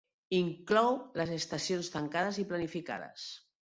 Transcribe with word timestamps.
Inclou 0.37 0.97
les 1.23 1.35
estacions 1.37 1.93
tancades 1.99 2.45
i 2.47 2.51
planificades. 2.53 3.33